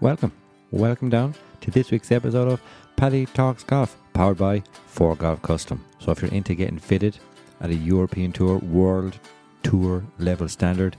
[0.00, 0.32] welcome.
[0.70, 2.60] Welcome down to this week's episode of
[2.96, 5.84] Paddy Talks Golf, powered by 4 Golf Custom.
[5.98, 7.18] So if you're into getting fitted
[7.60, 9.18] at a European Tour, World
[9.64, 10.96] Tour level standard,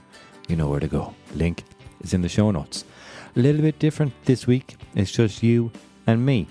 [0.48, 1.14] you know where to go.
[1.34, 1.64] Link
[2.02, 2.84] is in the show notes.
[3.36, 4.76] A little bit different this week.
[4.94, 5.70] It's just you
[6.06, 6.46] and me.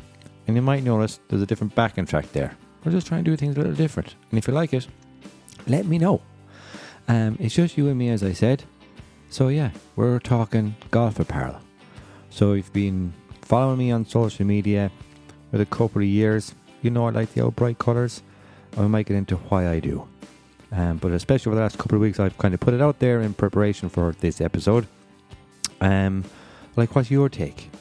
[0.47, 2.57] And you might notice there's a different backing track there.
[2.84, 4.16] We're just trying to do things a little different.
[4.31, 4.88] And if you like it,
[5.68, 6.21] let me know.
[7.07, 8.63] Um, it's just you and me, as I said.
[9.29, 11.59] So yeah, we're talking golf apparel.
[12.30, 14.92] So if you've been following me on social media
[15.51, 18.21] for a couple of years, you know I like the old bright colours.
[18.78, 20.07] I might get into why I do.
[20.71, 23.00] Um, but especially over the last couple of weeks, I've kind of put it out
[23.00, 24.88] there in preparation for this episode.
[25.82, 26.24] Um,
[26.75, 27.71] like, what's your take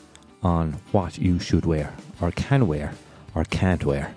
[0.42, 2.94] on what you should wear, or can wear,
[3.34, 4.14] or can't wear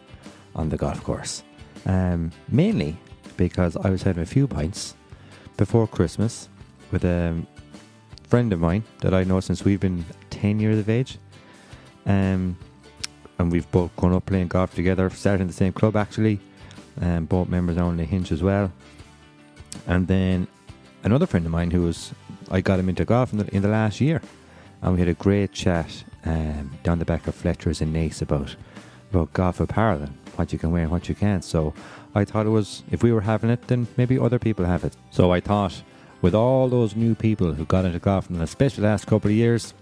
[0.55, 1.43] on the golf course?
[1.85, 2.95] Um, mainly
[3.35, 4.95] because I was having a few pints
[5.57, 6.47] before Christmas
[6.91, 7.35] with a
[8.27, 10.05] friend of mine that I know since we've been
[10.41, 11.19] 10 years of age.
[12.07, 12.57] Um,
[13.37, 16.39] and we've both grown up playing golf together, started in the same club actually,
[16.99, 18.71] um, both members on the Hinge as well.
[19.87, 20.47] And then
[21.03, 22.11] another friend of mine who was,
[22.49, 24.21] I got him into golf in the, in the last year.
[24.81, 28.55] And we had a great chat um, down the back of Fletcher's in Naas about,
[29.11, 31.43] about golf apparel and what you can wear and what you can't.
[31.43, 31.75] So
[32.15, 34.95] I thought it was, if we were having it, then maybe other people have it.
[35.11, 35.83] So I thought,
[36.23, 39.37] with all those new people who got into golf in especially the last couple of
[39.37, 39.73] years,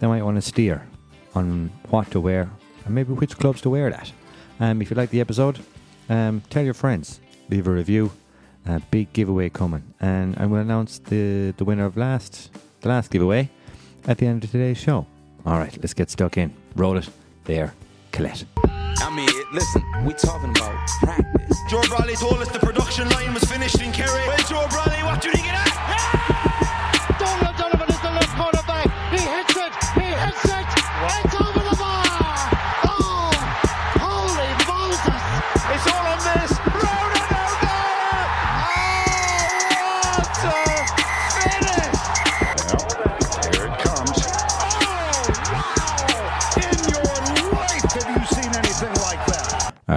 [0.00, 0.86] they might want to steer
[1.34, 2.50] on what to wear
[2.84, 4.12] and maybe which clubs to wear it at.
[4.60, 5.58] Um, if you like the episode,
[6.08, 8.10] um, tell your friends, leave a review.
[8.66, 12.50] A big giveaway coming, and I will announce the the winner of last
[12.82, 13.48] the last giveaway
[14.06, 15.06] at the end of today's show.
[15.46, 16.52] All right, let's get stuck in.
[16.76, 17.08] Roll it
[17.44, 17.72] there,
[18.12, 18.44] Colette.
[18.66, 21.56] I mean, listen, we talking about practice.
[21.70, 24.26] Joe Bradley told us the production line was finished in Kerry.
[24.28, 26.47] Well, Joe Bradley, what do you think of that?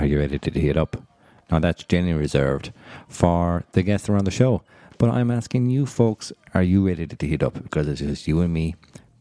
[0.02, 0.98] Are you ready to it up?
[1.52, 2.74] Now that's genuinely reserved
[3.08, 4.64] for the guests around the show.
[4.98, 7.62] But I'm asking you folks, are you ready to it up?
[7.62, 8.74] Because it's just you and me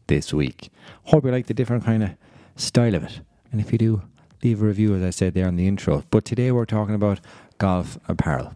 [0.07, 0.71] this week.
[1.03, 2.09] Hope you like the different kind of
[2.55, 3.21] style of it.
[3.51, 4.01] And if you do,
[4.41, 6.03] leave a review as I said there in the intro.
[6.09, 7.19] But today we're talking about
[7.59, 8.55] golf apparel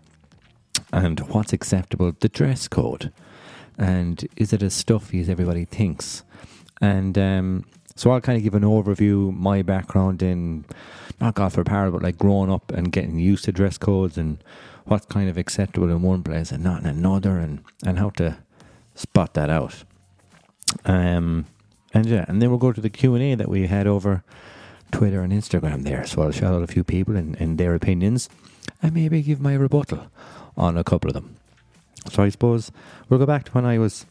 [0.91, 3.13] and what's acceptable, the dress code,
[3.77, 6.23] and is it as stuffy as everybody thinks?
[6.81, 10.65] And um, so I'll kind of give an overview, my background in
[11.21, 14.43] not golf apparel, but like growing up and getting used to dress codes and
[14.83, 18.37] what's kind of acceptable in one place and not in another, and and how to
[18.95, 19.83] spot that out.
[20.83, 21.45] Um,
[21.93, 24.23] and yeah, and then we'll go to the Q and A that we had over
[24.91, 26.05] Twitter and Instagram there.
[26.05, 28.29] So I'll shout out a few people and, and their opinions,
[28.83, 30.07] and maybe give my rebuttal
[30.57, 31.35] on a couple of them.
[32.09, 32.71] So I suppose
[33.07, 34.05] we'll go back to when I was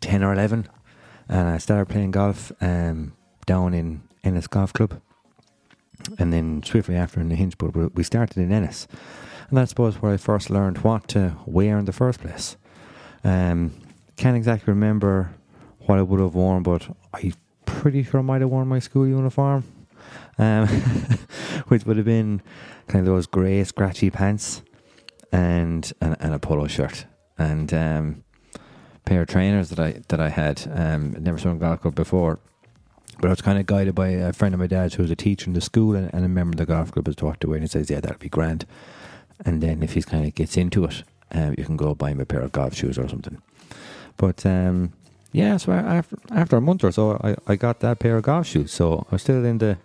[0.00, 0.66] ten or eleven,
[1.28, 3.14] and I started playing golf um,
[3.46, 5.00] down in Ennis Golf Club,
[6.18, 7.54] and then swiftly after in the Hinge.
[7.94, 8.86] We started in Ennis,
[9.48, 12.56] and that's suppose where I first learned what to wear in the first place.
[13.24, 13.72] Um,
[14.16, 15.34] can't exactly remember
[15.80, 17.32] what I would have worn, but I
[17.64, 19.64] pretty sure I might have worn my school uniform,
[20.38, 20.66] um,
[21.68, 22.42] which would have been
[22.88, 24.62] kind of those grey scratchy pants
[25.32, 27.06] and and, and a polo shirt
[27.38, 28.24] and um,
[29.06, 30.70] pair of trainers that I that I had.
[30.70, 32.38] Um, never swum golf club before,
[33.20, 35.16] but I was kind of guided by a friend of my dad's who was a
[35.16, 37.48] teacher in the school and, and a member of the golf club as talked to
[37.48, 37.56] wear.
[37.56, 38.66] And he says, "Yeah, that'll be grand."
[39.44, 41.02] And then if he kind of gets into it,
[41.32, 43.40] um, you can go buy him a pair of golf shoes or something.
[44.16, 44.92] But um,
[45.32, 48.46] yeah, so after after a month or so, I, I got that pair of golf
[48.46, 48.72] shoes.
[48.72, 49.78] So I was still in the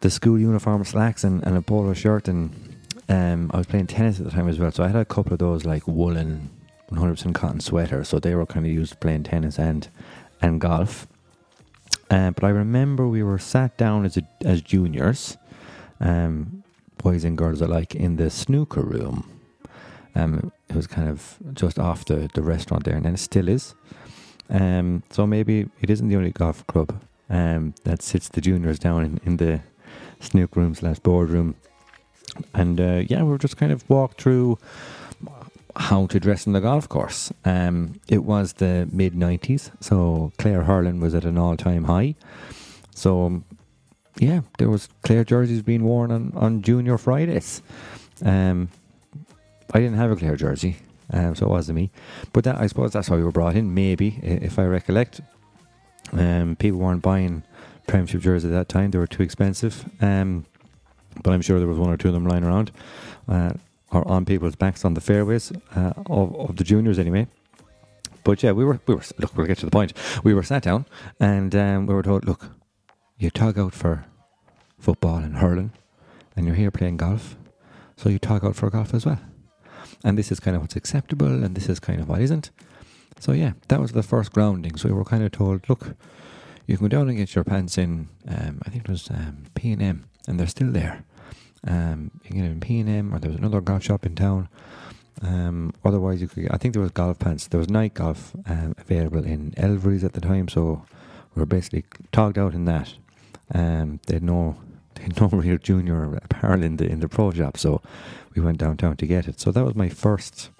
[0.00, 2.50] the school uniform slacks and, and a polo shirt, and
[3.08, 4.70] um, I was playing tennis at the time as well.
[4.70, 6.50] So I had a couple of those like woolen,
[6.88, 9.88] one hundred percent cotton sweater, So they were kind of used playing tennis and
[10.40, 11.06] and golf.
[12.10, 15.36] Uh, but I remember we were sat down as a, as juniors,
[16.00, 16.62] um,
[16.96, 19.30] boys and girls alike, in the snooker room.
[20.14, 23.74] Um, it was kind of just off the, the restaurant there, and it still is.
[24.48, 26.98] Um, so maybe it isn't the only golf club
[27.28, 29.60] um, that sits the juniors down in, in the
[30.20, 31.56] snooker room slash boardroom.
[32.54, 34.58] And uh, yeah, we were just kind of walked through
[35.78, 37.32] how to dress in the golf course.
[37.44, 42.16] Um, it was the mid 90s, so Clare Hurlin was at an all time high.
[42.94, 43.42] So,
[44.18, 47.62] yeah, there was Clare jerseys being worn on, on Junior Fridays.
[48.24, 48.70] Um,
[49.72, 50.76] I didn't have a Clare jersey,
[51.12, 51.90] um, so it wasn't me.
[52.32, 55.20] But that I suppose that's how we were brought in, maybe, if I recollect.
[56.12, 57.44] Um, people weren't buying
[57.86, 59.84] Premiership jerseys at that time; they were too expensive.
[60.00, 60.44] Um,
[61.22, 62.72] but I'm sure there was one or two of them lying around,
[63.28, 63.52] uh,
[63.90, 67.26] or on people's backs on the fairways uh, of, of the juniors, anyway.
[68.24, 69.36] But yeah, we were we were look.
[69.36, 69.92] We'll get to the point.
[70.22, 70.84] We were sat down
[71.18, 72.50] and um, we were told, look,
[73.16, 74.04] you tug out for
[74.78, 75.72] football and hurling,
[76.36, 77.36] and you're here playing golf,
[77.96, 79.20] so you tug out for golf as well.
[80.04, 82.50] And this is kind of what's acceptable, and this is kind of what isn't.
[83.18, 84.76] So yeah, that was the first grounding.
[84.76, 85.96] So we were kind of told, look,
[86.66, 88.08] you can go down and get your pants in.
[88.28, 91.04] Um, I think it was um, P and M, and they're still there.
[91.66, 94.06] Um, you can get it in P and M, or there was another golf shop
[94.06, 94.48] in town.
[95.22, 96.48] Um, otherwise, you could.
[96.50, 97.46] I think there was golf pants.
[97.48, 100.84] There was Nike golf um, available in Elvery's at the time, so
[101.34, 102.94] we were basically togged out in that.
[103.52, 104.56] Um, they had no,
[104.94, 107.82] they had no real junior apparel in the in the pro shop, so
[108.34, 109.40] we went downtown to get it.
[109.40, 110.50] So that was my first,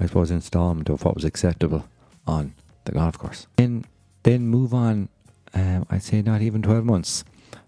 [0.00, 1.86] I suppose, instalment of what was acceptable
[2.26, 2.54] on
[2.84, 3.46] the golf course.
[3.56, 3.84] Then,
[4.22, 5.08] then move on.
[5.52, 7.24] Um, I'd say not even twelve months,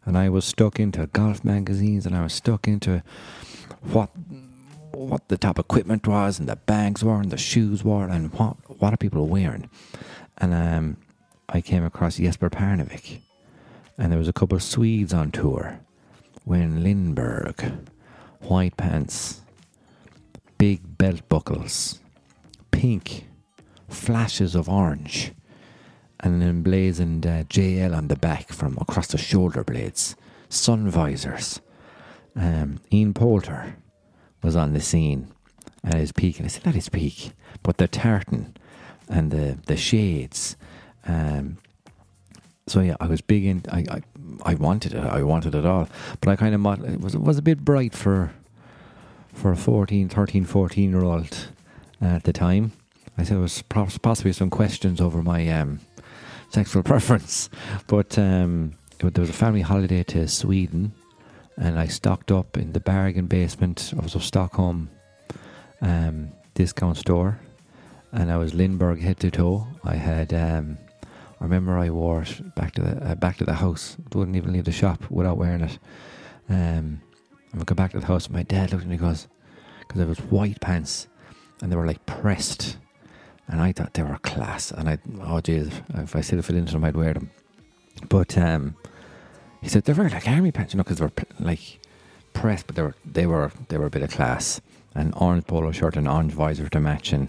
[0.07, 3.03] and I was stuck into golf magazines, and I was stuck into
[3.83, 4.11] what
[4.93, 8.57] what the top equipment was and the bags were and the shoes were and what
[8.81, 9.69] what are people wearing.
[10.39, 10.97] And um,
[11.49, 13.21] I came across Jesper Parnevik
[13.99, 15.81] and there was a couple of Swedes on tour.
[16.45, 17.89] When Lindeberg,
[18.41, 19.41] white pants,
[20.59, 22.01] big belt buckles,
[22.71, 23.27] pink,
[23.89, 25.33] flashes of orange,
[26.21, 30.17] and an emblazoned uh, JL on the back from across the shoulder blades,
[30.49, 31.61] sun visors.
[32.35, 33.77] Um, Ian Poulter,
[34.43, 35.29] was on the scene
[35.85, 37.33] at his peak, and I said, "At his peak,"
[37.63, 38.57] but the tartan
[39.09, 40.57] and the the shades.
[41.07, 41.59] Um,
[42.67, 43.63] so yeah, I was big in.
[43.71, 44.03] I, I
[44.45, 45.05] I wanted it.
[45.05, 45.89] I wanted it all,
[46.21, 48.33] but I kind of mod- it was it was a bit bright for
[49.33, 51.49] for a 14, 13, 14 year old
[52.01, 52.73] at the time.
[53.19, 55.81] I said there was possibly some questions over my um,
[56.57, 57.51] sexual preference,
[57.87, 60.93] but um, it, there was a family holiday to Sweden
[61.57, 64.91] and I stocked up in the bargain basement of Stockholm
[65.81, 67.39] um, discount store,
[68.13, 69.67] and I was Lindeberg head to toe.
[69.83, 70.79] I had, um,
[71.41, 73.97] I remember I wore it back to the uh, back to the house.
[74.15, 75.79] Wouldn't even leave the shop without wearing it.
[76.49, 77.01] Um,
[77.53, 79.29] and I go back to the house, my dad looked at me and goes,
[79.81, 81.09] because it was white pants,
[81.63, 82.77] and they were like pressed,
[83.49, 84.71] and I thought they were class.
[84.71, 85.73] And I, oh jeez,
[86.03, 87.31] if I still fit into them, I'd wear them.
[88.09, 88.77] But um,
[89.63, 91.81] he said they're very like army pants, you know, because they were like
[92.33, 94.61] pressed, but they were they were they were a bit of class.
[94.95, 97.29] An orange polo shirt and orange visor to match, and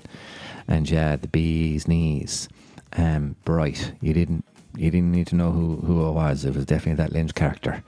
[0.68, 2.48] and yeah, the bees knees,
[2.94, 3.94] um, bright.
[4.02, 6.46] You didn't you didn't need to know who who it was.
[6.46, 7.84] It was definitely that Lynch character.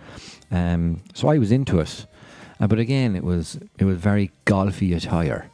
[0.52, 2.06] Um, so I was into it,
[2.60, 5.50] uh, but again, it was it was very golfy attire,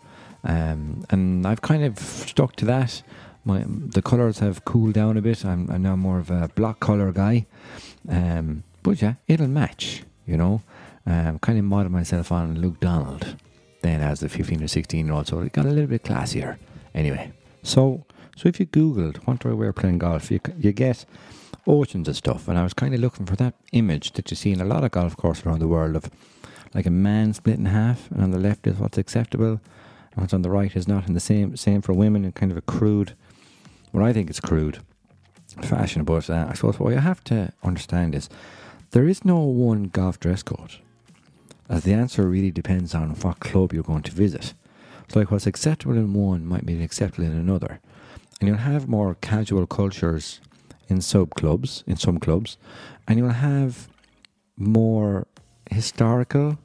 [0.46, 3.02] um, and I've kind of stuck to that.
[3.44, 5.46] My the colours have cooled down a bit.
[5.46, 7.46] I'm, I'm now more of a block colour guy.
[8.08, 10.62] Um, but yeah, it'll match, you know.
[11.08, 13.36] Um, kind of modeled myself on Luke Donald
[13.82, 16.58] then as a 15 or 16 year old, so it got a little bit classier.
[16.94, 17.32] Anyway,
[17.62, 18.04] so
[18.36, 21.06] so if you googled what do I wear playing golf, you, you get
[21.68, 24.52] oceans of stuff, and I was kind of looking for that image that you see
[24.52, 26.10] in a lot of golf courses around the world of
[26.74, 29.62] like a man split in half, and on the left is what's acceptable,
[30.16, 31.08] what's on the right is not.
[31.08, 33.14] And the same same for women, and kind of a crude.
[33.92, 34.80] What I think is crude
[35.62, 38.30] fashion, but uh, I suppose what you have to understand is
[38.92, 40.80] there is no one golf dress code,
[41.70, 44.54] as the answer really depends on what club you're going to visit.
[45.08, 47.80] So, like what's acceptable in one might be acceptable in another,
[48.40, 50.42] and you'll have more casual cultures
[50.88, 52.58] in sub clubs, in some clubs,
[53.08, 53.88] and you'll have
[54.58, 55.28] more
[55.72, 56.58] historical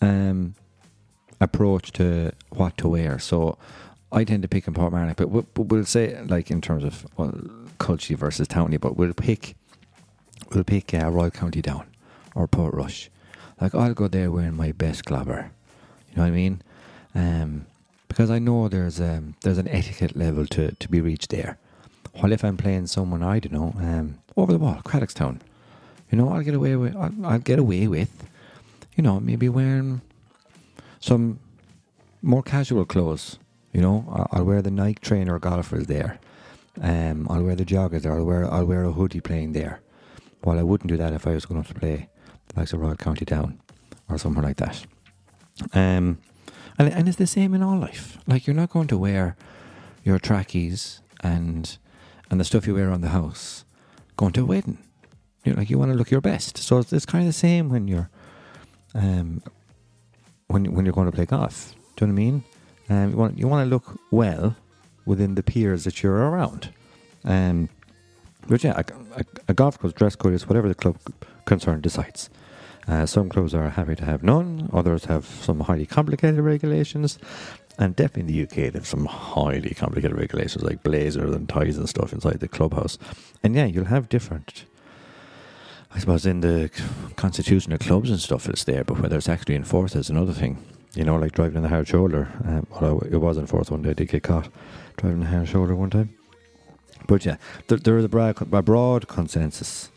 [0.00, 0.54] um,
[1.40, 3.18] approach to what to wear.
[3.18, 3.58] So,
[4.12, 7.32] I tend to pick in Portmarnock, but we'll, say like in terms of well,
[7.78, 9.56] versus towny, but we'll pick
[10.52, 11.86] we'll pick uh, Royal County Down
[12.34, 13.08] or Portrush.
[13.60, 15.50] Like I'll go there wearing my best globber.
[16.10, 16.62] You know what I mean?
[17.14, 17.66] Um,
[18.08, 21.58] because I know there's um there's an etiquette level to, to be reached there.
[22.14, 25.40] While if I'm playing someone I don't know um over the wall, Craddockstown,
[26.10, 28.26] you know I'll get away with I'll, I'll get away with,
[28.96, 30.00] you know maybe wearing
[31.00, 31.38] some
[32.22, 33.38] more casual clothes.
[33.72, 36.18] You know I'll, wear the Nike trainer golfers there.
[36.80, 38.06] Um, I'll wear the joggers.
[38.06, 39.80] Or I'll wear I'll wear a hoodie playing there.
[40.44, 42.08] Well, I wouldn't do that if I was going to play
[42.48, 43.60] the likes of Royal County Down
[44.08, 44.86] or somewhere like that.
[45.72, 46.18] Um,
[46.78, 48.18] and, and it's the same in all life.
[48.26, 49.36] Like you're not going to wear
[50.04, 51.76] your trackies and
[52.30, 53.64] and the stuff you wear on the house
[54.16, 54.78] going to a wedding.
[55.44, 56.58] You know, like you want to look your best.
[56.58, 58.10] So it's, it's kind of the same when you're
[58.94, 59.42] um
[60.48, 61.74] when when you're going to play golf.
[61.96, 62.44] Do you know what I mean?
[62.88, 64.56] Um, you want you want to look well
[65.06, 66.70] within the peers that you're around.
[67.24, 67.68] Um,
[68.48, 68.84] But yeah, a,
[69.20, 70.96] a, a golf club's dress code is whatever the club
[71.46, 72.30] concerned decides.
[72.88, 77.18] Uh, some clubs are happy to have none, others have some highly complicated regulations,
[77.78, 81.88] and definitely in the UK, there's some highly complicated regulations like blazers and ties and
[81.88, 82.96] stuff inside the clubhouse.
[83.42, 84.64] And yeah, you'll have different.
[85.96, 86.70] I suppose in the
[87.16, 90.62] constitution of clubs and stuff, it's there, but whether it's actually enforced is another thing.
[90.94, 92.28] You know, like driving on the hard shoulder.
[92.44, 93.90] Um, well, it was enforced one day.
[93.90, 94.50] I did get caught
[94.98, 96.14] driving the hard shoulder one time.
[97.08, 97.36] But yeah,
[97.68, 99.90] there, there is a broad, a broad consensus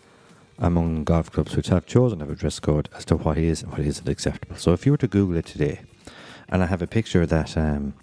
[0.58, 3.62] among golf clubs which have chosen to have a dress code as to what is
[3.62, 4.56] and what isn't acceptable.
[4.56, 5.82] So if you were to Google it today,
[6.48, 7.94] and I have a picture that, um,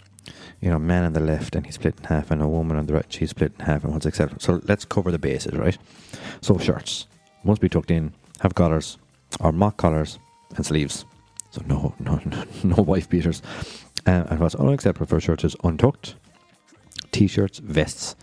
[0.60, 2.84] you know, man on the left and he's split in half, and a woman on
[2.84, 4.42] the right, she's split in half, and what's acceptable.
[4.42, 5.78] So let's cover the bases, right?
[6.42, 7.06] So shirts
[7.46, 8.98] must be tucked in, have collars,
[9.40, 10.18] or mock collars
[10.56, 11.04] and sleeves.
[11.50, 12.20] So no, no,
[12.64, 13.42] no, wife beaters.
[14.06, 16.16] Uh, and what's unacceptable for shirts is untucked,
[17.12, 18.16] t-shirts, vests,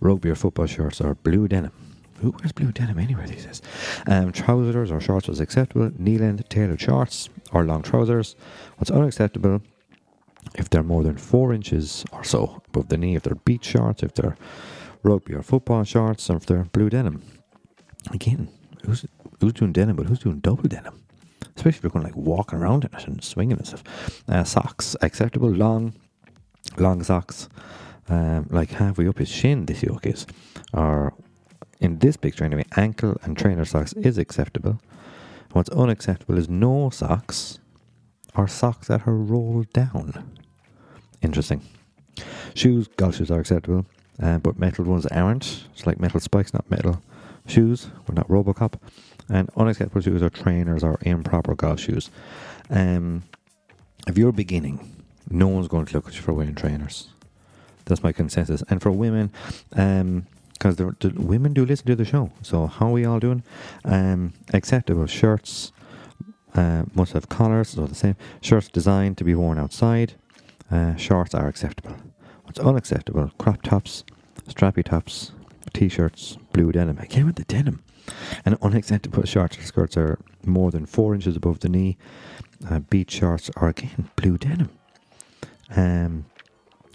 [0.00, 1.72] rugby or football shirts, or blue denim.
[2.20, 3.62] Who wears blue denim anywhere these days?
[4.06, 5.92] Um, trousers or shorts was acceptable.
[5.96, 8.34] Knee-length tailored shorts or long trousers.
[8.78, 9.60] What's unacceptable
[10.54, 13.16] if they're more than four inches or so above the knee.
[13.16, 14.36] If they're beach shorts, if they're
[15.02, 17.22] rugby or football shorts, or if they're blue denim.
[18.12, 18.48] Again,
[18.84, 19.04] who's
[19.40, 21.02] who's doing denim, but who's doing double denim?
[21.56, 24.22] Especially if you're going like walking around in it and swinging and stuff.
[24.28, 25.92] Uh, socks acceptable, long,
[26.76, 27.48] long socks,
[28.08, 29.66] um, like halfway up his shin.
[29.66, 30.26] This yoke is,
[30.72, 31.14] or
[31.80, 34.80] in this picture anyway, ankle and trainer socks is acceptable.
[35.52, 37.58] What's unacceptable is no socks
[38.34, 40.36] or socks that are rolled down.
[41.22, 41.62] Interesting.
[42.54, 43.86] Shoes, golf shoes are acceptable,
[44.22, 45.64] uh, but metal ones aren't.
[45.72, 47.02] It's like metal spikes, not metal
[47.50, 47.88] shoes.
[48.06, 48.74] We're not Robocop.
[49.28, 52.10] And unacceptable shoes are trainers or improper golf shoes.
[52.70, 53.24] Um,
[54.06, 57.08] if you're beginning, no one's going to look at you for wearing trainers.
[57.84, 58.62] That's my consensus.
[58.68, 59.32] And for women,
[59.70, 62.30] because the, the women do listen to the show.
[62.42, 63.42] So how are we all doing?
[63.84, 65.72] Um, acceptable shirts
[66.54, 68.16] uh, must have collars, so the same.
[68.40, 70.14] Shirts designed to be worn outside.
[70.70, 71.96] Uh, shorts are acceptable.
[72.44, 73.30] What's unacceptable?
[73.38, 74.04] Crop tops,
[74.48, 75.32] strappy tops,
[75.72, 76.98] t-shirts, blue denim.
[76.98, 77.82] Again with the denim.
[78.44, 81.98] And unacceptable shorts and skirts are more than four inches above the knee.
[82.68, 84.70] Uh, beach shorts are again blue denim.
[85.74, 86.24] Um,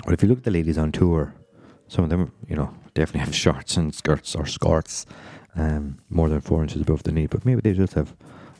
[0.03, 1.33] but if you look at the ladies on tour,
[1.87, 5.05] some of them, you know, definitely have shorts and skirts or skirts
[5.55, 7.27] um, more than four inches above the knee.
[7.27, 8.15] But maybe they just have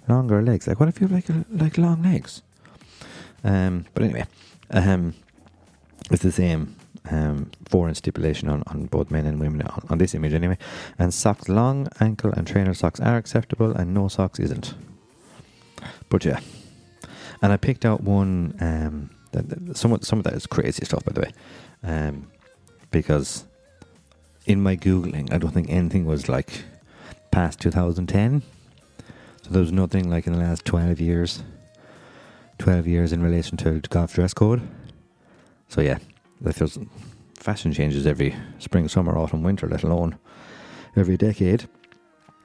[0.08, 0.68] longer legs.
[0.68, 2.42] Like, what if you have like like long legs?
[3.44, 4.26] Um, but anyway,
[4.70, 5.16] um,
[6.12, 6.76] it's the same
[7.12, 7.52] um,
[7.94, 10.58] stipulation on, on both men and women on, on this image anyway.
[10.98, 14.74] And socks, long ankle and trainer socks are acceptable, and no socks isn't.
[16.10, 16.40] But yeah,
[17.42, 18.56] and I picked out one.
[18.60, 21.32] Um, that, that, some of some of that is crazy stuff, by the way,
[21.84, 22.32] um,
[22.92, 23.46] because
[24.46, 26.64] in my googling, I don't think anything was like
[27.32, 28.44] past 2010.
[29.42, 31.44] So there was nothing like in the last 12 years,
[32.60, 34.62] 12 years in relation to golf dress code.
[35.68, 35.98] So yeah,
[36.44, 36.78] like there's
[37.36, 40.18] fashion changes every spring, summer, autumn, winter, let alone
[40.96, 41.68] every decade.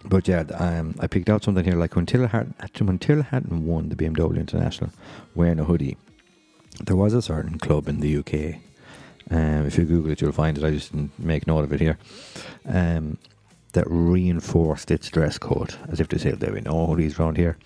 [0.04, 4.38] But yeah, um, I picked out something here like when Tyrrell Hatton, won the BMW
[4.38, 4.90] International
[5.34, 5.96] wearing a hoodie,
[6.84, 8.60] there was a certain club in the UK.
[9.30, 10.64] Um, if you Google it, you'll find it.
[10.64, 11.98] I just didn't make note of it here.
[12.66, 13.18] Um,
[13.72, 17.58] that reinforced its dress code, as if to say there be no hoodies around here.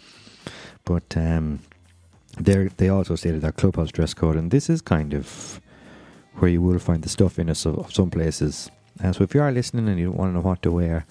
[0.84, 1.60] But um,
[2.38, 5.60] they they also stated their clubhouse dress code, and this is kind of
[6.36, 8.70] where you will find the stuffiness of, of some places.
[9.02, 11.06] Uh, so if you are listening and you don't want to know what to wear,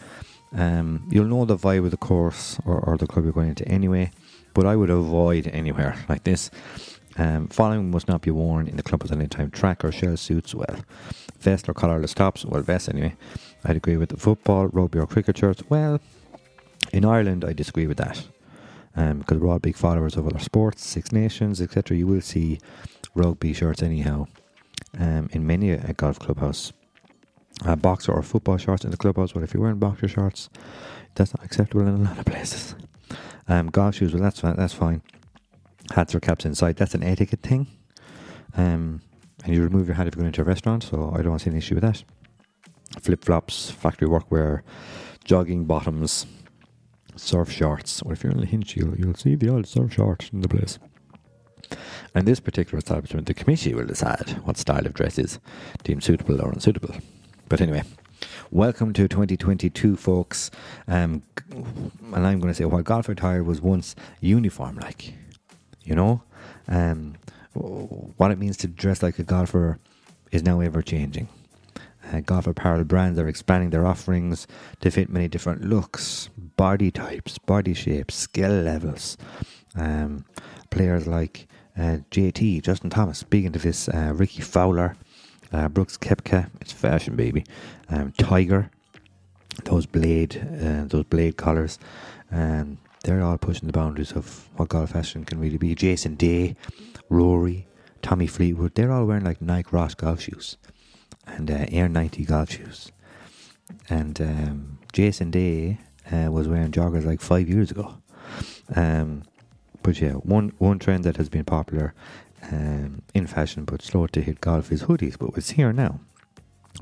[0.53, 3.67] um, you'll know the vibe of the course or, or the club you're going into
[3.67, 4.11] anyway.
[4.53, 6.51] But I would avoid anywhere like this.
[7.17, 9.51] Um, following must not be worn in the club at any time.
[9.51, 10.77] Track or shell suits, well.
[11.39, 13.15] Vest or collarless tops, well, vest anyway.
[13.63, 15.63] I'd agree with the football, rugby or cricket shirts.
[15.69, 15.99] Well,
[16.93, 18.25] in Ireland, I disagree with that.
[18.95, 21.95] Um, because we're all big followers of other sports, Six Nations, etc.
[21.95, 22.59] You will see
[23.15, 24.27] rugby shirts anyhow
[24.99, 26.73] um, in many a golf clubhouse.
[27.65, 30.49] Uh, boxer or football shorts in the clubhouse, but if you're wearing boxer shorts,
[31.15, 32.75] that's not acceptable in a lot of places.
[33.47, 35.01] Um, golf shoes, well, that's fine, that's fine.
[35.93, 37.67] Hats or caps inside, that's an etiquette thing.
[38.55, 39.01] Um,
[39.43, 41.49] and you remove your hat if you're going into a restaurant, so I don't see
[41.49, 42.03] any issue with that.
[42.99, 44.61] Flip flops, factory workwear,
[45.23, 46.25] jogging bottoms,
[47.15, 48.01] surf shorts.
[48.03, 50.49] Well, if you're in the hinge, you'll, you'll see the old surf shorts in the
[50.49, 50.79] place.
[52.13, 55.39] And this particular establishment, the committee will decide what style of dress is
[55.83, 56.95] deemed suitable or unsuitable.
[57.49, 57.83] But anyway,
[58.51, 60.51] welcome to 2022, folks.
[60.87, 65.13] Um, and I'm going to say, while golf attire was once uniform, like,
[65.83, 66.21] you know,
[66.67, 67.15] um,
[67.53, 69.79] what it means to dress like a golfer
[70.31, 71.27] is now ever changing.
[72.11, 74.47] Uh, golf apparel brands are expanding their offerings
[74.79, 79.17] to fit many different looks, body types, body shapes, skill levels.
[79.75, 80.25] Um,
[80.69, 81.47] players like
[81.77, 84.95] JT, Justin Thomas, speaking to this, uh, Rickie Fowler,
[85.51, 87.45] uh, Brooks Koepka, it's fashion, baby.
[87.89, 88.69] Um, Tiger,
[89.65, 91.79] those blade, uh, those blade collars,
[92.31, 95.73] um, they're all pushing the boundaries of what golf fashion can really be.
[95.75, 96.55] Jason Day,
[97.09, 97.67] Rory,
[98.01, 100.57] Tommy Fleetwood, they're all wearing like Nike Roshe golf shoes
[101.25, 102.91] and uh, Air 90 golf shoes.
[103.89, 105.79] And um, Jason Day
[106.11, 107.95] uh, was wearing joggers like five years ago.
[108.75, 109.23] Um,
[109.83, 111.93] but yeah, one one trend that has been popular
[112.51, 115.99] um, in fashion but slow to hit golf is hoodies, but it's here now.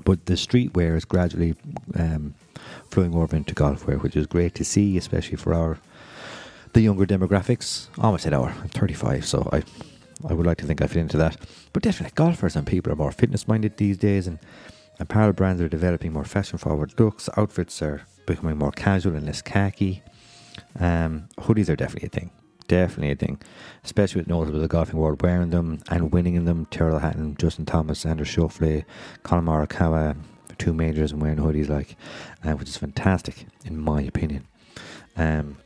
[0.06, 1.56] But the streetwear is gradually
[1.96, 2.36] um,
[2.90, 5.80] flowing over into golf wear, which is great to see, especially for our
[6.74, 7.88] the younger demographics.
[7.98, 8.50] I almost said our.
[8.50, 9.64] I'm 35, so I
[10.30, 11.38] I would like to think I fit into that.
[11.74, 14.40] But definitely, golfers and people are more fitness minded these days, and
[15.00, 17.30] apparel brands are developing more fashion forward looks.
[17.38, 20.04] Outfits are becoming more casual and less khaki.
[20.80, 22.32] Um, hoodies are definitely a thing.
[22.70, 23.42] Definitely a thing.
[23.84, 26.68] Especially with notable the golfing world wearing them and winning in them.
[26.68, 28.86] Tyrrell Hatton, Justin Thomas, Xander Schauffele,
[29.24, 30.16] Collin Morikawa,
[30.60, 31.98] two majors and wearing hoodies, like,
[32.46, 34.46] uh, which is fantastic, in my opinion.
[35.18, 35.58] Um,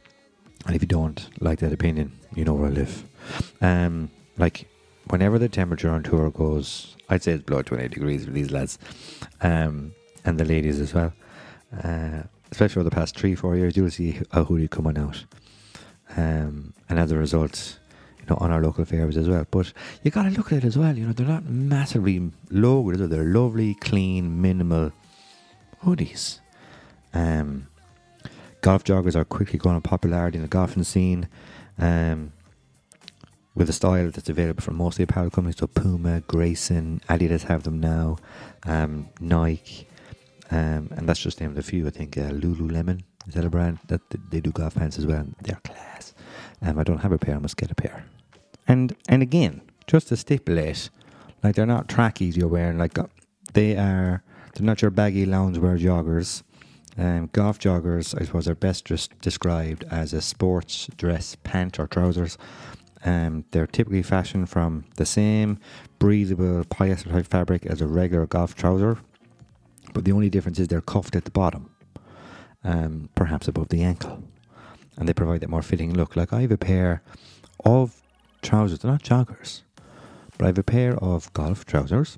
[0.65, 3.03] and if you don't like that opinion, you know where I live.
[3.59, 4.69] Um, like
[5.09, 8.79] whenever the temperature on tour goes, I'd say it's below 20 degrees for these lads,
[9.41, 9.93] um,
[10.23, 11.13] and the ladies as well.
[11.83, 15.25] Uh, especially over the past three, four years, you'll see a hoodie coming out,
[16.15, 17.79] um, and as a result,
[18.19, 19.47] you know, on our local fairs as well.
[19.49, 19.73] But
[20.03, 20.95] you got to look at it as well.
[20.95, 24.91] You know, they're not massively low, they're lovely, clean, minimal
[25.83, 26.39] hoodies.
[27.15, 27.67] Um,
[28.61, 31.27] golf joggers are quickly growing in popularity in the golfing scene.
[31.79, 32.31] Um,
[33.55, 35.57] with a style that's available from most of the apparel companies.
[35.57, 38.17] So Puma, Greyson, Adidas have them now,
[38.65, 39.87] um, Nike,
[40.49, 41.85] um, and that's just named a few.
[41.85, 45.27] I think uh, Lululemon is that a brand that they do golf pants as well.
[45.41, 46.15] They're class.
[46.63, 47.35] I don't have a pair.
[47.35, 48.05] I must get a pair.
[48.67, 50.89] And and again, just to stipulate,
[51.43, 52.77] like they're not trackies you're wearing.
[52.77, 53.07] Like uh,
[53.53, 54.23] they are.
[54.53, 56.43] They're not your baggy loungewear joggers.
[56.95, 61.87] Um, golf joggers, I suppose, are best just described as a sports dress pant or
[61.87, 62.37] trousers
[63.05, 65.59] um, they're typically fashioned from the same
[65.99, 68.97] breathable polyester type fabric as a regular golf trouser,
[69.93, 71.69] but the only difference is they're cuffed at the bottom,
[72.63, 74.23] um, perhaps above the ankle,
[74.97, 76.15] and they provide that more fitting look.
[76.15, 77.01] Like I have a pair
[77.65, 78.01] of
[78.41, 79.61] trousers, they're not joggers,
[80.37, 82.17] but I have a pair of golf trousers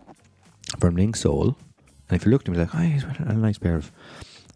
[0.79, 1.55] from Linksoul,
[2.09, 3.91] and if you look at me like, oh, he's wearing a nice pair of,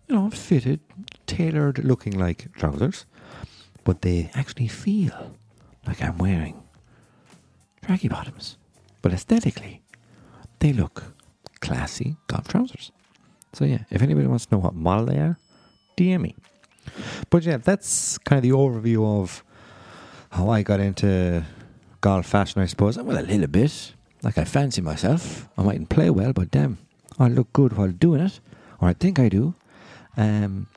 [0.08, 0.80] you know, fitted,
[1.28, 3.06] tailored looking like trousers,
[3.84, 5.36] but they actually feel
[5.88, 6.62] like I'm wearing
[7.84, 8.58] tracky bottoms.
[9.02, 9.82] But aesthetically,
[10.60, 11.16] they look
[11.62, 12.92] classy golf trousers.
[13.54, 15.38] So yeah, if anybody wants to know what model they are,
[15.98, 16.36] DM me.
[17.30, 19.44] But yeah, that's kind of the overview of
[20.32, 21.44] how I got into
[22.02, 22.98] golf fashion, I suppose.
[22.98, 23.94] Well, a little bit.
[24.22, 25.48] Like I fancy myself.
[25.58, 26.78] I mightn't play well, but damn,
[27.18, 28.40] I look good while doing it,
[28.82, 29.54] or I think I do.
[30.18, 30.68] Um,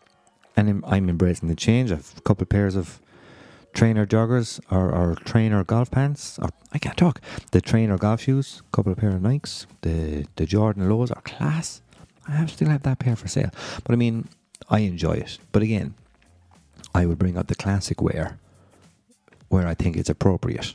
[0.57, 1.91] and I'm embracing the change.
[1.91, 3.01] I've a couple of pairs of
[3.73, 6.39] trainer joggers or, or trainer golf pants.
[6.39, 7.21] Or, I can't talk.
[7.51, 9.67] The trainer golf shoes, a couple of pair of Nikes.
[9.81, 11.83] The the Jordan lows are class.
[12.29, 13.51] I have still have that pair for sale.
[13.83, 14.29] But I mean,
[14.69, 15.39] I enjoy it.
[15.51, 15.95] But again,
[16.95, 18.39] I will bring out the classic wear
[19.49, 20.75] where I think it's appropriate.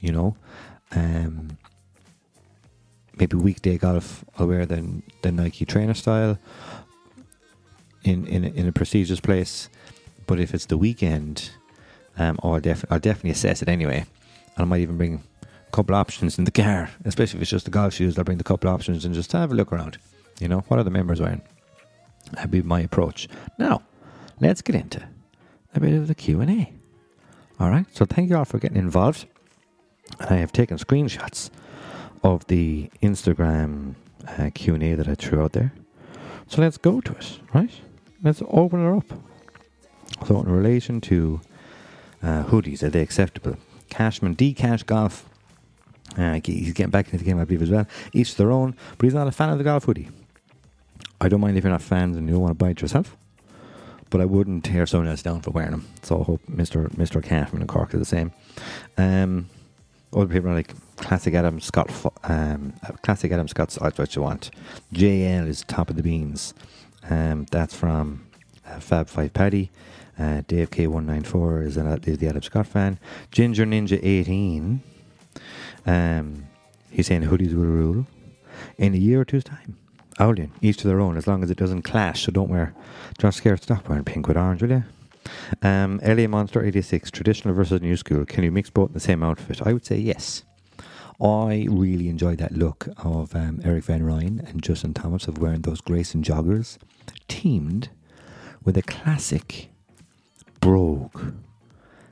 [0.00, 0.36] You know,
[0.92, 1.58] um,
[3.16, 6.38] maybe weekday golf, I'll wear the the Nike trainer style
[8.04, 9.68] in in in a prestigious place.
[10.26, 11.50] But if it's the weekend,
[12.18, 14.04] um, or I'll, def- I'll definitely assess it anyway.
[14.56, 17.64] And I might even bring a couple options in the car, especially if it's just
[17.64, 18.18] the golf shoes.
[18.18, 19.96] I'll bring the couple options and just have a look around.
[20.38, 21.40] You know, what are the members wearing?
[22.32, 23.28] That'd be my approach.
[23.58, 23.82] Now,
[24.40, 25.02] let's get into
[25.74, 26.72] a bit of the Q and A.
[27.60, 27.86] All right.
[27.92, 29.26] So thank you all for getting involved.
[30.20, 31.50] And I have taken screenshots
[32.22, 33.94] of the Instagram
[34.26, 35.72] uh, Q and A that I threw out there.
[36.46, 37.40] So let's go to it.
[37.52, 37.70] Right.
[38.22, 40.26] Let's open it up.
[40.26, 41.40] So in relation to
[42.22, 43.56] uh, hoodies, are they acceptable?
[43.90, 45.28] Cashman, D Cash Golf.
[46.16, 47.86] Uh, he's getting back into the game, I believe, as well.
[48.12, 50.08] Each their own, but he's not a fan of the golf hoodie.
[51.20, 53.16] I don't mind if you're not fans and you don't want to buy it yourself,
[54.10, 55.88] but I wouldn't tear someone else down for wearing them.
[56.02, 56.88] So I hope Mr.
[56.94, 57.22] Mr.
[57.22, 58.32] Cashman and Cork are the same.
[58.96, 59.48] Um,
[60.12, 61.90] other people are like Classic Adam Scott,
[62.24, 64.50] um, Classic Adam Scott's That's What You Want.
[64.92, 66.54] JL is top of the beans.
[67.08, 68.26] Um, that's from
[68.66, 69.70] uh, Fab Five Paddy.
[70.18, 72.98] Uh, Dave K194 is, an, is the Adam Scott fan.
[73.30, 74.82] Ginger Ninja 18.
[75.86, 76.46] Um,
[76.90, 78.06] he's saying hoodies will rule.
[78.76, 79.76] In a year or two's time,
[80.18, 82.24] Aldian, each to their own, as long as it doesn't clash.
[82.24, 82.74] So don't wear.
[83.18, 84.84] John Scared, stop wearing pink with orange, will you?
[85.62, 88.24] Um, LA Monster 86, traditional versus new school.
[88.24, 89.60] Can you mix both in the same outfit?
[89.64, 90.42] I would say yes.
[91.20, 95.62] I really enjoyed that look of um, Erik van Rooyen and Justin Thomas of wearing
[95.62, 96.78] those Greyson joggers,
[97.26, 97.90] teamed
[98.64, 99.68] with a classic
[100.60, 101.34] brogue.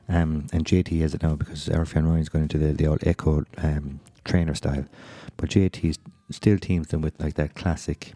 [0.09, 3.01] Um, and JT has it now because Erik van Rooyen's going into the, the old
[3.01, 4.87] Ecco um, trainer style.
[5.37, 5.99] But JT
[6.31, 8.13] still teams them with like that classic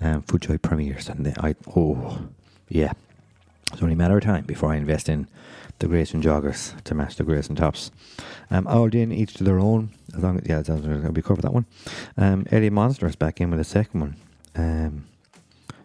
[0.00, 1.08] um, FootJoy Premiers.
[1.08, 2.28] And I, oh,
[2.68, 2.92] yeah.
[3.72, 5.28] It's only a matter of time before I invest in
[5.80, 7.90] the Greyson joggers to match the Greyson tops.
[8.50, 9.90] Um, all in, each to their own.
[10.14, 11.66] As long as, yeah, as long as we cover that one.
[12.16, 14.16] Um, Eddie Monster is back in with a second one.
[14.54, 15.06] Um,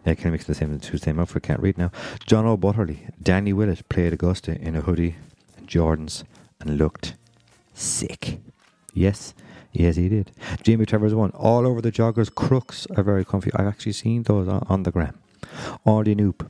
[0.06, 1.42] yeah, can I mix the same the two same outfit?
[1.42, 1.90] Can't read now.
[2.26, 5.16] John O'Butterly, Danny Willett played Augusta in a hoodie
[5.56, 6.24] and Jordans
[6.60, 7.14] and looked
[7.74, 8.40] sick.
[8.94, 9.34] Yes,
[9.72, 10.32] yes, he did.
[10.62, 11.30] Jamie Trevor's one.
[11.30, 12.34] all over the joggers.
[12.34, 13.50] Crooks are very comfy.
[13.54, 15.18] I've actually seen those on, on the gram.
[15.86, 16.48] Aldi Noop,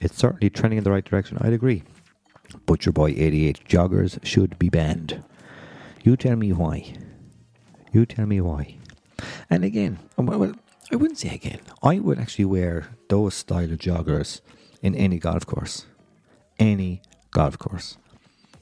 [0.00, 1.38] it's certainly trending in the right direction.
[1.40, 1.82] I'd agree.
[2.66, 5.22] Butcher Boy 88 joggers should be banned.
[6.02, 6.94] You tell me why.
[7.92, 8.76] You tell me why.
[9.48, 10.52] And again, um, well,
[10.92, 11.60] I wouldn't say again.
[11.82, 14.40] I would actually wear those style of joggers
[14.82, 15.86] in any golf course.
[16.58, 17.96] Any golf course.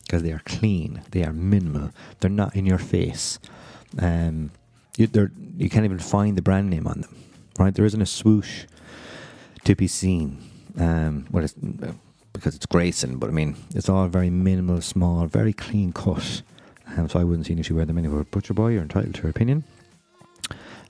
[0.04, 3.38] Because they are clean, they are minimal, they're not in your face.
[3.98, 4.50] Um,
[4.96, 5.08] you,
[5.56, 7.16] you can't even find the brand name on them,
[7.58, 7.74] right?
[7.74, 8.64] There isn't a swoosh
[9.64, 10.38] to be seen.
[10.78, 11.54] Um, well, it's,
[12.32, 16.42] because it's Greyson, but I mean, it's all very minimal, small, very clean cut.
[16.96, 18.24] Um, so I wouldn't see an issue wear them anywhere.
[18.24, 19.64] Butcher Boy, you're entitled to your opinion.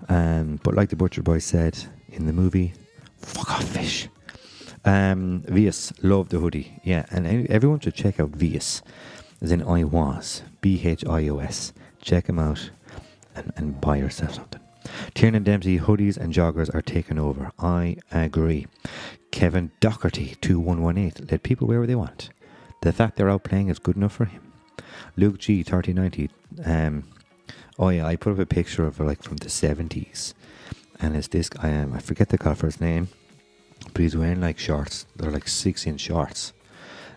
[0.08, 2.74] Um, but like the Butcher Boy said in the movie,
[3.18, 4.08] fuck off, fish.
[4.84, 6.80] Um, Vias loved the hoodie.
[6.82, 8.82] Yeah, and everyone should check out Vias,
[9.40, 11.72] as in I was, B H I O S.
[12.00, 12.70] Check him out
[13.34, 14.60] and, and buy yourself something.
[15.14, 17.52] Tiernan Dempsey hoodies and joggers are taken over.
[17.58, 18.66] I agree.
[19.30, 21.28] Kevin Doherty, 2118.
[21.30, 22.30] Let people wear what they want.
[22.82, 24.52] The fact they're out playing is good enough for him.
[25.16, 26.30] Luke G, 3090.
[26.64, 27.04] Um,
[27.78, 30.34] oh, yeah, I put up a picture of like from the 70s.
[31.00, 33.08] And it's this guy, um, I forget the golfer's name,
[33.92, 35.06] but he's wearing like shorts.
[35.16, 36.52] They're like six inch shorts.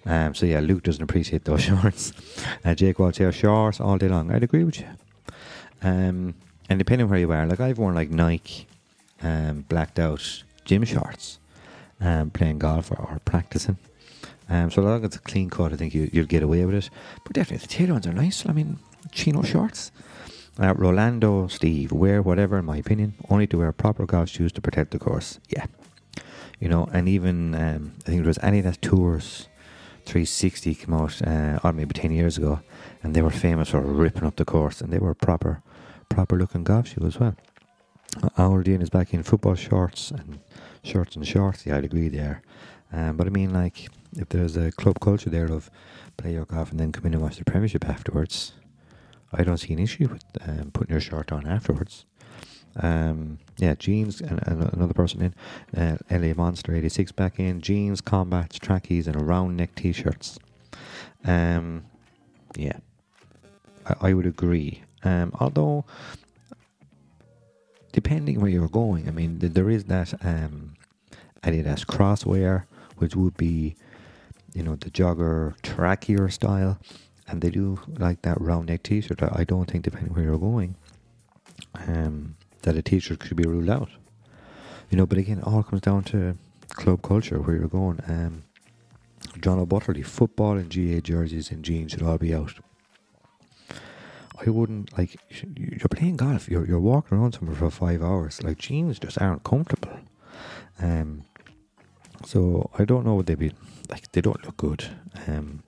[0.06, 2.13] Um, so yeah, Luke doesn't appreciate those shorts.
[2.63, 4.32] Uh, Jake Walsh here, shorts all day long.
[4.32, 4.88] I'd agree with you.
[5.81, 6.35] Um,
[6.69, 8.67] and depending where you are, like I've worn like Nike,
[9.21, 11.39] um, blacked out gym shorts,
[12.01, 13.77] um, playing golf or, or practicing.
[14.49, 16.75] Um, so long as it's a clean cut, I think you, you'll get away with
[16.75, 16.89] it.
[17.23, 18.45] But definitely the tailor ones are nice.
[18.47, 18.79] I mean,
[19.11, 19.91] chino shorts.
[20.59, 24.61] Uh, Rolando, Steve, wear whatever, in my opinion, only to wear proper golf shoes to
[24.61, 25.39] protect the course.
[25.49, 25.65] Yeah.
[26.59, 29.49] You know, and even, um, I think it was Adidas Tours
[30.06, 32.60] 360 came out, uh, or maybe 10 years ago,
[33.04, 35.62] and they were famous for ripping up the course, and they were proper,
[36.10, 37.36] proper looking golf shoe as well.
[38.38, 40.39] Our Dean is back in football shorts and
[40.84, 41.65] shorts and shorts.
[41.65, 42.41] Yeah, I'd agree there.
[42.94, 45.70] Um, but I mean, like, if there's a club culture there of
[46.18, 48.54] play your golf and then come in and watch the Premiership afterwards,
[49.34, 52.06] I don't see an issue with um, putting your shirt on afterwards.
[52.77, 58.01] Um, yeah, jeans and, and, another person in uh, LA Monster 86 back in jeans,
[58.01, 60.38] combats, trackies, and round neck t shirts.
[61.23, 61.85] Um,
[62.57, 62.77] yeah,
[63.85, 64.83] I, I, would agree.
[65.03, 65.85] Um, although,
[67.93, 70.73] depending where you're going, I mean, th- there is that um,
[71.43, 72.65] Adidas crosswear,
[72.97, 73.75] which would be,
[74.53, 76.77] you know, the jogger trackier style
[77.27, 79.21] and they do like that round neck t-shirt.
[79.23, 80.75] I don't think, depending where you're going,
[81.88, 82.35] um,
[82.65, 83.89] that a t-shirt should be ruled out.
[84.89, 86.36] You know, but again, it all comes down to
[86.69, 88.01] club culture where you're going.
[88.08, 88.43] Um,
[89.39, 92.54] John O'Butterly, football and GA jerseys and jeans should all be out.
[94.45, 95.15] I wouldn't like.
[95.56, 96.49] You're playing golf.
[96.49, 98.43] You're you're walking around somewhere for five hours.
[98.43, 99.97] Like jeans just aren't comfortable.
[100.82, 101.23] Um,
[102.25, 103.54] so I don't know what they'd be
[103.89, 104.12] like.
[104.12, 104.84] They don't look good.
[105.28, 105.63] Um,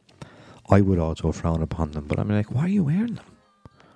[0.70, 2.08] I would also frown upon them.
[2.08, 3.26] But I'm like, why are you wearing them?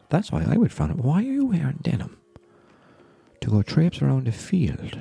[0.10, 0.98] That's why I would frown.
[0.98, 2.21] Why are you wearing denim?
[3.42, 5.00] To go traipse around the field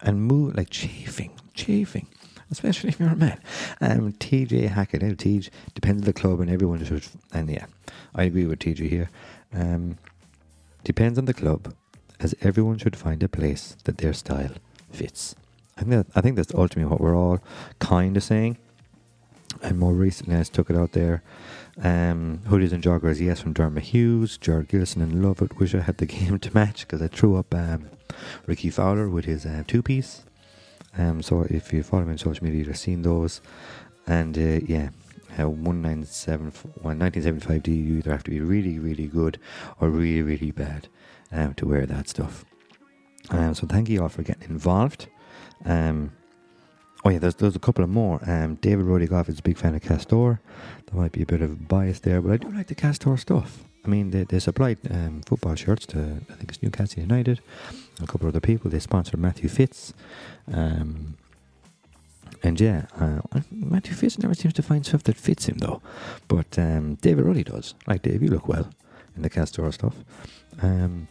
[0.00, 2.08] and move like chafing, chafing,
[2.50, 3.40] especially if you're a man.
[3.80, 7.04] Um, TJ Hackett, now TJ depends on the club and everyone should.
[7.32, 7.66] And yeah,
[8.14, 9.10] I agree with TJ here.
[9.54, 9.98] Um,
[10.82, 11.74] depends on the club,
[12.18, 14.54] as everyone should find a place that their style
[14.90, 15.36] fits.
[15.76, 17.40] I think that, I think that's ultimately what we're all
[17.78, 18.58] kind of saying
[19.62, 21.22] and more recently I took it out there.
[21.80, 25.58] Um, hoodies and joggers, yes, from Dermot Hughes, Jared Gilson, and love it.
[25.58, 27.88] Wish I had the game to match because I threw up um,
[28.46, 30.24] Rickie Fowler with his uh, two piece.
[30.98, 33.40] Um, so if you follow me on social media, you've seen those.
[34.06, 34.90] And uh, yeah,
[35.40, 39.38] uh, 197, 1975D, you either have to be really, really good
[39.80, 40.88] or really, really bad
[41.30, 42.44] um, to wear that stuff.
[43.30, 45.06] Um, so thank you all for getting involved.
[45.64, 46.12] Um,
[47.04, 48.20] oh yeah, there's there's a couple of more.
[48.26, 50.40] Um, David Roddy Goff is a big fan of Castore.
[50.86, 53.64] There might be a bit of bias there, but I do like the Castore stuff.
[53.84, 57.40] I mean, they, they supplied um, football shirts to I think it's Newcastle United,
[58.00, 58.70] a couple of other people.
[58.70, 59.92] They sponsored Matthew Fitz.
[60.52, 61.16] Um,
[62.44, 65.80] and yeah, uh, Matthew Fitz never seems to find stuff that fits him though.
[66.28, 67.74] But um, David Ruddy does.
[67.86, 68.68] Like Dave, you look well
[69.16, 69.94] in the Castore stuff.
[70.60, 71.08] Um,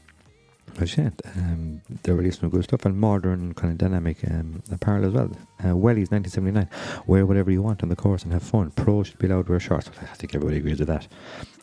[0.79, 5.13] yeah, um, they're releasing some good stuff and modern kind of dynamic um, apparel as
[5.13, 5.31] well.
[5.59, 6.67] Uh, Wellies 1979,
[7.07, 8.71] wear whatever you want on the course and have fun.
[8.71, 9.89] Pro should be allowed to wear shorts.
[10.01, 11.07] I think everybody agrees with that.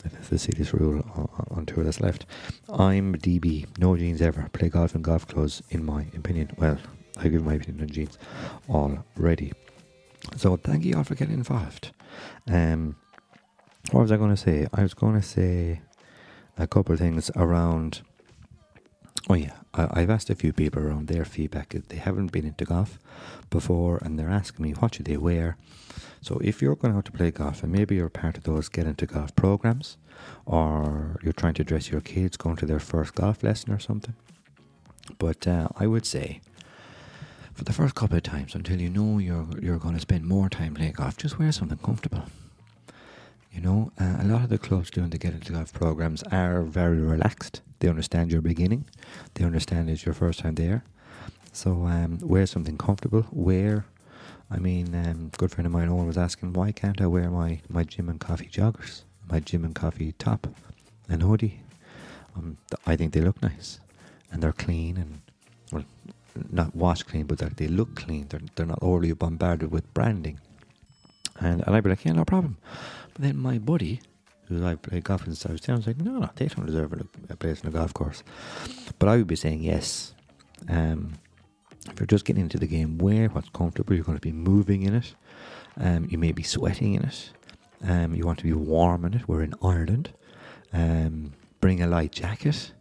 [0.03, 2.25] That's the serious rule on, on tour that's left.
[2.69, 4.49] I'm DB, no jeans ever.
[4.53, 6.51] Play golf in golf clothes, in my opinion.
[6.57, 6.77] Well,
[7.17, 8.17] I give my opinion on jeans
[8.69, 9.51] already.
[10.37, 11.91] So thank you all for getting involved.
[12.47, 12.95] Um,
[13.91, 14.67] what was I going to say?
[14.73, 15.81] I was going to say
[16.57, 18.01] a couple of things around.
[19.29, 21.69] Oh yeah, I, I've asked a few people around their feedback.
[21.69, 22.97] They haven't been into golf
[23.49, 25.55] before, and they're asking me what should they wear.
[26.21, 28.87] So if you're going out to play golf, and maybe you're part of those get
[28.87, 29.97] into golf programs,
[30.45, 34.15] or you're trying to dress your kids going to their first golf lesson or something.
[35.17, 36.41] But uh, I would say
[37.53, 40.49] for the first couple of times until you know you're you're going to spend more
[40.49, 42.23] time playing golf, just wear something comfortable.
[43.51, 46.61] You know, uh, a lot of the clubs doing the Get Into Golf programs are
[46.63, 47.61] very relaxed.
[47.79, 48.85] They understand you're beginning.
[49.33, 50.83] They understand it's your first time there.
[51.51, 53.25] So um, wear something comfortable.
[53.31, 53.85] Wear,
[54.51, 57.59] I mean, um, good friend of mine, Owen, was asking, why can't I wear my,
[57.69, 60.47] my gym and coffee joggers, my gym and coffee top
[61.09, 61.61] and hoodie?
[62.35, 63.79] Um, th- I think they look nice
[64.31, 65.21] and they're clean and
[65.71, 65.85] well,
[66.51, 68.27] not wash clean, but they look clean.
[68.29, 70.39] They're they're not overly bombarded with branding.
[71.39, 72.57] And, and I'd be like, yeah, no problem.
[73.13, 74.01] But then my buddy,
[74.47, 76.93] who I play golf in South Town, was like, no, no, they don't deserve
[77.29, 78.23] a, place on a golf course.
[78.97, 80.13] But I would be saying yes.
[80.67, 81.13] Um,
[81.89, 83.95] if you're just getting into the game, wear what's comfortable.
[83.95, 85.15] You're going to be moving in it.
[85.79, 87.31] Um, you may be sweating in it.
[87.87, 89.27] Um, you want to be warm in it.
[89.27, 90.11] We're in Ireland.
[90.73, 92.73] Um, bring a light jacket.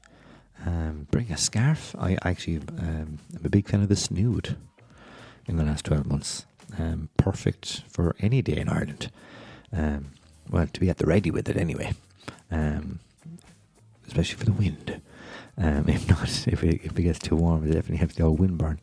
[0.66, 1.94] Um, bring a scarf.
[1.98, 4.56] I actually um, am a big fan of the snood
[5.46, 6.46] in the last 12 months.
[6.76, 9.10] Um, perfect for any day in Ireland.
[9.72, 10.12] Um,
[10.50, 11.92] well, to be at the ready with it anyway.
[12.50, 13.00] Um,
[14.06, 15.00] especially for the wind.
[15.56, 18.40] Um, if not, if it, if it gets too warm, it definitely has the old
[18.40, 18.80] wind burn.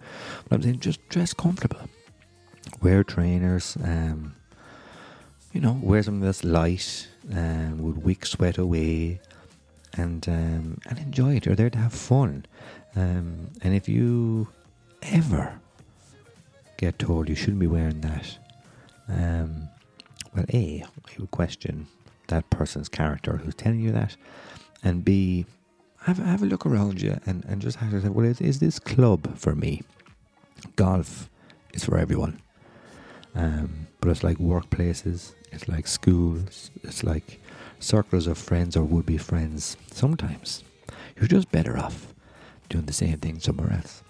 [0.48, 1.89] But I'm saying just dress comfortable.
[2.82, 3.78] Wear trainers.
[3.84, 4.36] Um,
[5.54, 9.21] you know, wear something that's light and would wick sweat away
[9.93, 11.45] and um, and enjoy it.
[11.45, 12.45] You're there to have fun.
[12.95, 14.50] Um, and if you
[15.02, 15.60] ever
[16.77, 18.38] get told you shouldn't be wearing that,
[19.07, 19.69] um,
[20.35, 21.88] well, A, I would question
[22.27, 24.15] that person's character who's telling you that,
[24.83, 25.45] and B,
[26.01, 28.59] have, have a look around you and, and just have to say, well, is, is
[28.59, 29.81] this club for me?
[30.75, 31.29] Golf
[31.73, 32.41] is for everyone.
[33.33, 37.41] Um, but it's like workplaces, it's like schools, it's like
[37.79, 39.77] circles of friends or would be friends.
[39.91, 40.63] Sometimes
[41.17, 42.13] you're just better off
[42.69, 44.03] doing the same thing somewhere else.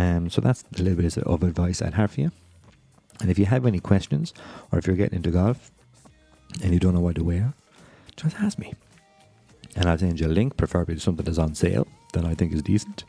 [0.00, 2.32] Um, so that's a little bit of advice I'd have for you.
[3.20, 4.32] And if you have any questions,
[4.72, 5.70] or if you're getting into golf
[6.62, 7.52] and you don't know what to wear,
[8.16, 8.72] just ask me.
[9.76, 12.52] And I'll send you a link, preferably to something that's on sale that I think
[12.52, 13.04] is decent.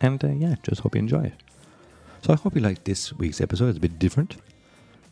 [0.00, 1.34] And uh, yeah, just hope you enjoy it.
[2.22, 3.68] So I hope you like this week's episode.
[3.68, 4.36] It's a bit different.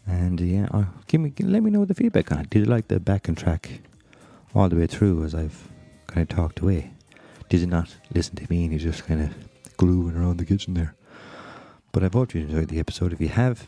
[0.06, 2.50] And uh, yeah, uh, give me, let me know the feedback on it.
[2.50, 3.80] Did you like the back and track
[4.54, 5.68] all the way through as I've
[6.06, 6.92] kind of talked away?
[7.50, 9.34] Did you not listen to me and you just kind of
[10.32, 10.94] around the kitchen there?
[11.92, 13.12] But I've hope you enjoyed the episode.
[13.12, 13.66] If you have,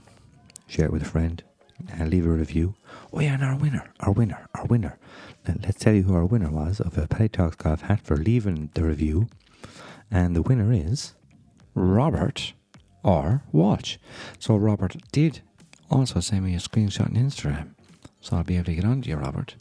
[0.66, 1.42] share it with a friend
[1.92, 2.74] and leave a review.
[3.12, 4.96] Oh yeah, and our winner, our winner, our winner.
[5.46, 8.16] Now, let's tell you who our winner was of a Paddy Talks Golf hat for
[8.16, 9.28] leaving the review.
[10.10, 11.12] And the winner is
[11.74, 12.54] Robert
[13.02, 13.98] or Watch.
[14.38, 15.42] So Robert did
[15.90, 17.74] also send me a screenshot on Instagram.
[18.22, 19.54] So I'll be able to get on to you, Robert.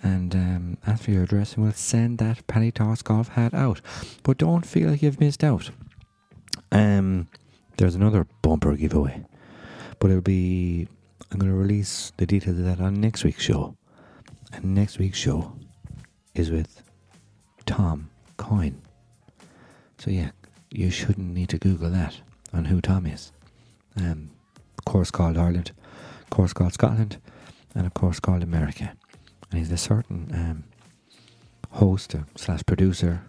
[0.00, 3.80] And um, ask for your address and we'll send that Paddy Talks Golf hat out.
[4.22, 5.70] But don't feel like you've missed out.
[6.76, 7.28] Um,
[7.76, 9.24] there's another bumper giveaway.
[9.98, 10.88] But it'll be
[11.30, 13.76] I'm going to release the details of that on next week's show.
[14.52, 15.56] And next week's show
[16.34, 16.82] is with
[17.64, 18.80] Tom Coyne.
[19.98, 20.30] So yeah,
[20.70, 22.20] you shouldn't need to Google that
[22.52, 23.32] on who Tom is.
[23.96, 24.30] Um,
[24.84, 25.72] course called Ireland,
[26.30, 27.18] course called Scotland,
[27.74, 28.92] and of course called America.
[29.50, 30.64] And he's a certain um,
[31.72, 33.22] host uh, slash producer,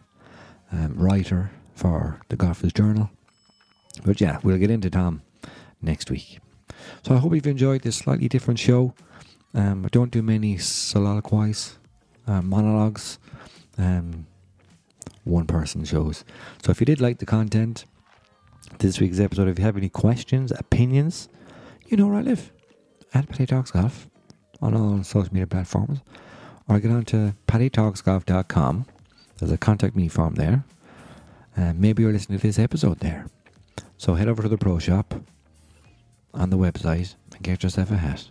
[0.72, 3.10] um, writer for the Golfers Journal.
[4.04, 5.22] But yeah, we'll get into Tom
[5.82, 6.40] next week.
[7.04, 8.94] So I hope you've enjoyed this slightly different show.
[9.54, 11.78] Um, I don't do many soliloquies,
[12.28, 13.20] uh, monologues.
[13.78, 14.28] Um,
[15.28, 16.24] one person shows.
[16.64, 17.86] So if you did like the content,
[18.80, 21.30] this week's episode, if you have any questions, opinions,
[21.88, 22.52] you know where I live.
[23.14, 24.10] At Paddy Talks Golf
[24.62, 26.00] on all social media platforms.
[26.68, 28.86] Or get on to paddytalksgolf.com.
[29.38, 30.66] There's a contact me form there.
[31.56, 33.28] Uh, maybe you're listening to this episode there.
[33.98, 35.14] So head over to the pro shop
[36.34, 38.30] on the website and get yourself a hat.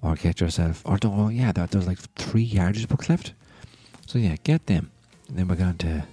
[0.00, 3.32] Or get yourself, or do oh yeah, there's like three yardage books left.
[4.06, 4.92] So yeah, get them.
[5.28, 6.04] And then we're going to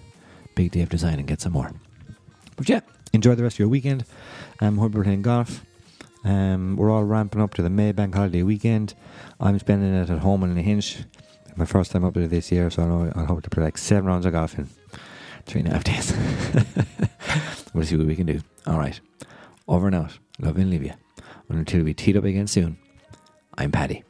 [0.55, 1.71] Big Dave Design and get some more.
[2.55, 2.79] But yeah,
[3.13, 4.05] enjoy the rest of your weekend.
[4.59, 5.63] Um, hope you're playing golf.
[6.23, 8.95] Um, we're all ramping up to the May Bank holiday weekend.
[9.39, 11.03] I'm spending it at home in a hinge.
[11.55, 13.77] My first time up there this year, so I know I hope to play like
[13.77, 14.67] seven rounds of golf in
[15.45, 16.11] three and a half days.
[17.75, 18.41] we'll see what we can do.
[18.65, 18.99] All right.
[19.67, 20.17] Over and out.
[20.39, 20.93] Love and leave you.
[21.49, 22.77] Until we teed up again soon,
[23.57, 24.03] I'm Paddy.